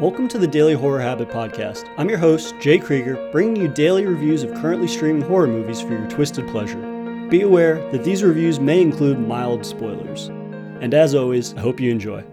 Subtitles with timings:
[0.00, 1.88] Welcome to the Daily Horror Habit Podcast.
[1.96, 5.90] I'm your host, Jay Krieger, bringing you daily reviews of currently streaming horror movies for
[5.90, 6.80] your twisted pleasure.
[7.30, 10.26] Be aware that these reviews may include mild spoilers.
[10.80, 12.24] And as always, I hope you enjoy.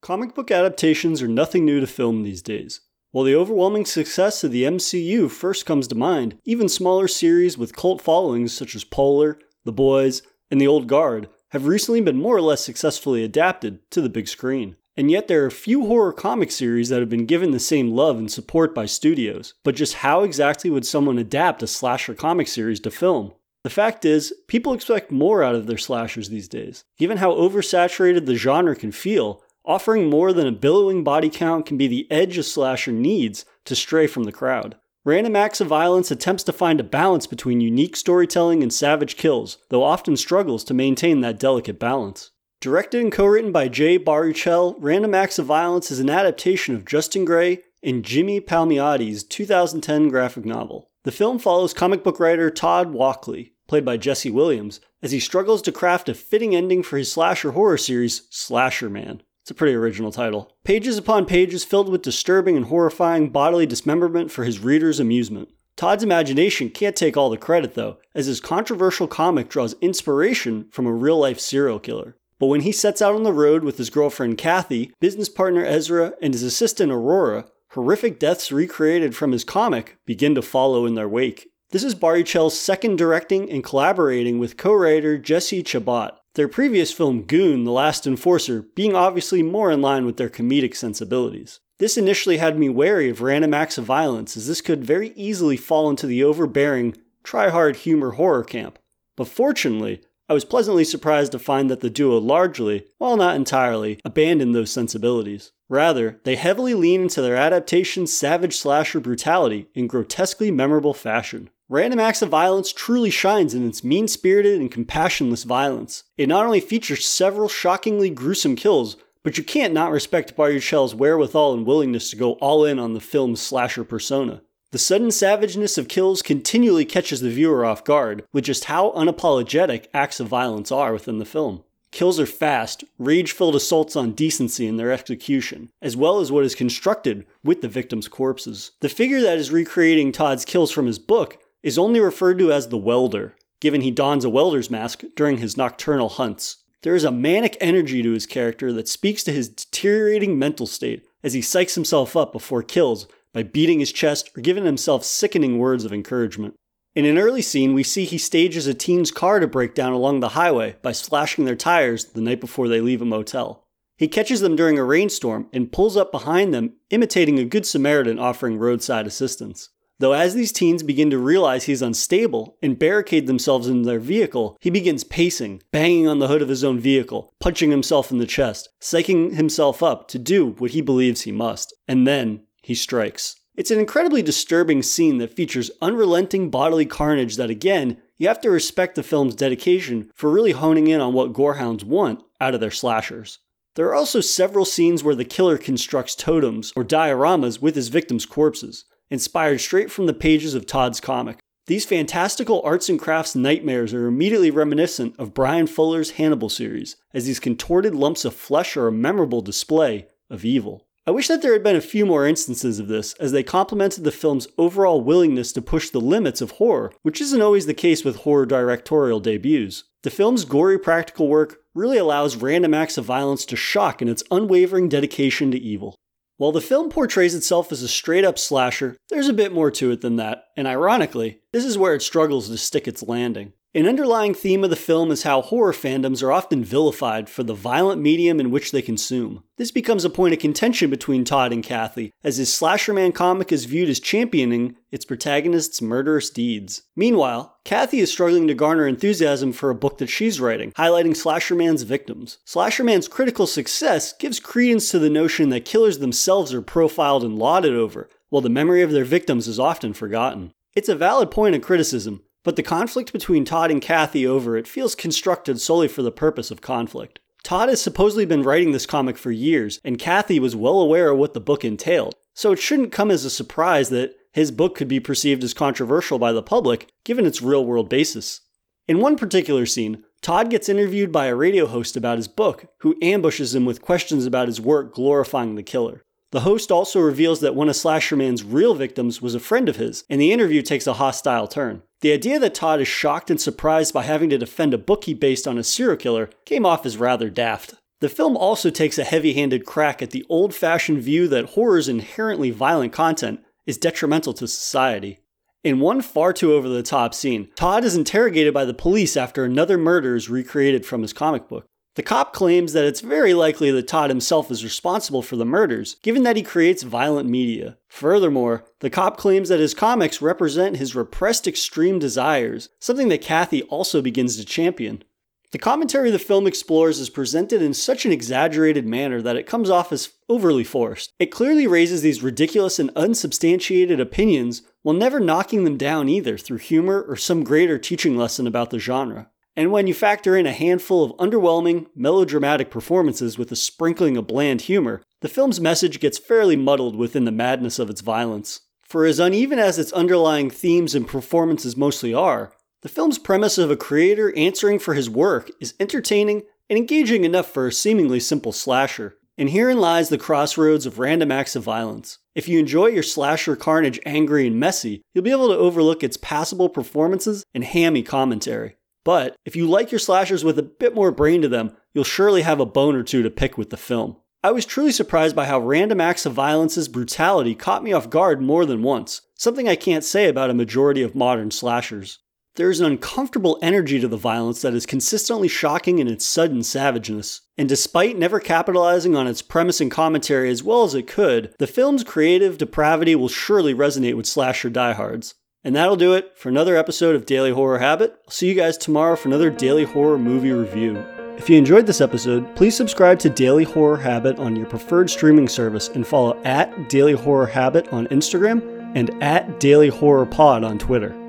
[0.00, 2.80] Comic book adaptations are nothing new to film these days.
[3.12, 7.76] While the overwhelming success of the MCU first comes to mind, even smaller series with
[7.76, 12.36] cult followings such as Polar, The Boys, and The Old Guard have recently been more
[12.36, 14.74] or less successfully adapted to the big screen.
[14.96, 18.16] And yet, there are few horror comic series that have been given the same love
[18.18, 19.52] and support by studios.
[19.62, 23.32] But just how exactly would someone adapt a slasher comic series to film?
[23.62, 26.84] The fact is, people expect more out of their slashers these days.
[26.98, 31.76] Given how oversaturated the genre can feel, offering more than a billowing body count can
[31.76, 34.76] be the edge a slasher needs to stray from the crowd.
[35.04, 39.58] Random Acts of Violence attempts to find a balance between unique storytelling and savage kills,
[39.68, 42.30] though often struggles to maintain that delicate balance.
[42.60, 47.26] Directed and co-written by Jay Baruchel, Random Acts of Violence is an adaptation of Justin
[47.26, 50.90] Gray and Jimmy Palmiotti's 2010 graphic novel.
[51.04, 55.60] The film follows comic book writer Todd Walkley, played by Jesse Williams, as he struggles
[55.62, 59.20] to craft a fitting ending for his slasher horror series, Slasherman.
[59.42, 60.50] It's a pretty original title.
[60.64, 65.50] Pages upon pages filled with disturbing and horrifying bodily dismemberment for his readers' amusement.
[65.76, 70.86] Todd's imagination can't take all the credit, though, as his controversial comic draws inspiration from
[70.86, 72.16] a real life serial killer.
[72.38, 76.14] But when he sets out on the road with his girlfriend Kathy, business partner Ezra,
[76.20, 81.08] and his assistant Aurora, horrific deaths recreated from his comic begin to follow in their
[81.08, 81.48] wake.
[81.70, 86.12] This is Baruchel's second directing and collaborating with co-writer Jesse Chabot.
[86.34, 90.76] Their previous film Goon, The Last Enforcer, being obviously more in line with their comedic
[90.76, 91.60] sensibilities.
[91.78, 95.56] This initially had me wary of random acts of violence, as this could very easily
[95.56, 98.78] fall into the overbearing, try hard humor horror camp.
[99.16, 104.00] But fortunately, I was pleasantly surprised to find that the duo largely, while not entirely,
[104.04, 105.52] abandoned those sensibilities.
[105.68, 111.50] Rather, they heavily lean into their adaptation's savage slasher brutality in grotesquely memorable fashion.
[111.68, 116.04] Random Acts of Violence truly shines in its mean spirited and compassionless violence.
[116.16, 121.54] It not only features several shockingly gruesome kills, but you can't not respect Baruchel's wherewithal
[121.54, 124.42] and willingness to go all in on the film's slasher persona.
[124.76, 129.86] The sudden savageness of kills continually catches the viewer off guard with just how unapologetic
[129.94, 131.64] acts of violence are within the film.
[131.92, 136.44] Kills are fast, rage filled assaults on decency in their execution, as well as what
[136.44, 138.72] is constructed with the victims' corpses.
[138.80, 142.68] The figure that is recreating Todd's kills from his book is only referred to as
[142.68, 146.58] the welder, given he dons a welder's mask during his nocturnal hunts.
[146.82, 151.06] There is a manic energy to his character that speaks to his deteriorating mental state
[151.22, 155.58] as he psychs himself up before kills by beating his chest or giving himself sickening
[155.58, 156.54] words of encouragement.
[156.94, 160.20] In an early scene, we see he stages a teen's car to break down along
[160.20, 163.62] the highway by slashing their tires the night before they leave a motel.
[163.98, 168.18] He catches them during a rainstorm and pulls up behind them, imitating a good Samaritan
[168.18, 169.68] offering roadside assistance.
[169.98, 174.56] Though as these teens begin to realize he's unstable and barricade themselves in their vehicle,
[174.62, 178.26] he begins pacing, banging on the hood of his own vehicle, punching himself in the
[178.26, 181.74] chest, psyching himself up to do what he believes he must.
[181.86, 183.36] And then he strikes.
[183.54, 188.50] It's an incredibly disturbing scene that features unrelenting bodily carnage that, again, you have to
[188.50, 192.72] respect the film's dedication for really honing in on what gorehounds want out of their
[192.72, 193.38] slashers.
[193.76, 198.26] There are also several scenes where the killer constructs totems or dioramas with his victims'
[198.26, 201.38] corpses, inspired straight from the pages of Todd's comic.
[201.68, 207.26] These fantastical arts and crafts nightmares are immediately reminiscent of Bryan Fuller's Hannibal series, as
[207.26, 210.85] these contorted lumps of flesh are a memorable display of evil.
[211.08, 214.02] I wish that there had been a few more instances of this, as they complemented
[214.02, 218.04] the film's overall willingness to push the limits of horror, which isn't always the case
[218.04, 219.84] with horror directorial debuts.
[220.02, 224.24] The film's gory practical work really allows random acts of violence to shock in its
[224.32, 225.94] unwavering dedication to evil.
[226.38, 229.92] While the film portrays itself as a straight up slasher, there's a bit more to
[229.92, 233.52] it than that, and ironically, this is where it struggles to stick its landing.
[233.76, 237.52] An underlying theme of the film is how horror fandoms are often vilified for the
[237.52, 239.44] violent medium in which they consume.
[239.58, 243.66] This becomes a point of contention between Todd and Kathy, as his Slasherman comic is
[243.66, 246.84] viewed as championing its protagonist's murderous deeds.
[246.96, 251.82] Meanwhile, Kathy is struggling to garner enthusiasm for a book that she's writing, highlighting Slasherman's
[251.82, 252.38] victims.
[252.46, 257.74] Slasherman's critical success gives credence to the notion that killers themselves are profiled and lauded
[257.74, 260.54] over, while the memory of their victims is often forgotten.
[260.74, 264.68] It's a valid point of criticism, but the conflict between Todd and Kathy over it
[264.68, 267.18] feels constructed solely for the purpose of conflict.
[267.42, 271.18] Todd has supposedly been writing this comic for years, and Kathy was well aware of
[271.18, 274.86] what the book entailed, so it shouldn't come as a surprise that his book could
[274.86, 278.42] be perceived as controversial by the public given its real world basis.
[278.86, 282.96] In one particular scene, Todd gets interviewed by a radio host about his book, who
[283.02, 286.04] ambushes him with questions about his work glorifying the killer.
[286.30, 290.04] The host also reveals that one of Slasherman's real victims was a friend of his,
[290.08, 291.82] and the interview takes a hostile turn.
[292.02, 295.14] The idea that Todd is shocked and surprised by having to defend a book he
[295.14, 297.74] based on a serial killer came off as rather daft.
[298.00, 301.88] The film also takes a heavy handed crack at the old fashioned view that horror's
[301.88, 305.20] inherently violent content is detrimental to society.
[305.64, 309.44] In one far too over the top scene, Todd is interrogated by the police after
[309.44, 311.66] another murder is recreated from his comic book.
[311.96, 315.96] The cop claims that it's very likely that Todd himself is responsible for the murders,
[316.02, 317.78] given that he creates violent media.
[317.88, 323.62] Furthermore, the cop claims that his comics represent his repressed extreme desires, something that Kathy
[323.62, 325.04] also begins to champion.
[325.52, 329.70] The commentary the film explores is presented in such an exaggerated manner that it comes
[329.70, 331.14] off as overly forced.
[331.18, 336.58] It clearly raises these ridiculous and unsubstantiated opinions while never knocking them down either through
[336.58, 339.30] humor or some greater teaching lesson about the genre.
[339.56, 344.26] And when you factor in a handful of underwhelming, melodramatic performances with a sprinkling of
[344.26, 348.60] bland humor, the film's message gets fairly muddled within the madness of its violence.
[348.82, 353.70] For as uneven as its underlying themes and performances mostly are, the film's premise of
[353.70, 358.52] a creator answering for his work is entertaining and engaging enough for a seemingly simple
[358.52, 359.16] slasher.
[359.38, 362.18] And herein lies the crossroads of random acts of violence.
[362.34, 366.16] If you enjoy your slasher carnage angry and messy, you'll be able to overlook its
[366.16, 368.76] passable performances and hammy commentary.
[369.06, 372.42] But if you like your slashers with a bit more brain to them, you'll surely
[372.42, 374.16] have a bone or two to pick with the film.
[374.42, 378.42] I was truly surprised by how random acts of violence's brutality caught me off guard
[378.42, 382.18] more than once, something I can't say about a majority of modern slashers.
[382.56, 386.64] There is an uncomfortable energy to the violence that is consistently shocking in its sudden
[386.64, 387.42] savageness.
[387.56, 391.68] And despite never capitalizing on its premise and commentary as well as it could, the
[391.68, 395.36] film's creative depravity will surely resonate with slasher diehards.
[395.66, 398.20] And that'll do it for another episode of Daily Horror Habit.
[398.24, 400.96] I'll see you guys tomorrow for another Daily Horror movie review.
[401.38, 405.48] If you enjoyed this episode, please subscribe to Daily Horror Habit on your preferred streaming
[405.48, 410.78] service and follow at Daily Horror Habit on Instagram and at Daily Horror Pod on
[410.78, 411.25] Twitter.